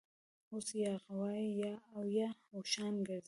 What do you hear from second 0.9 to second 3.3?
غوایي اویا اوښان ګرځي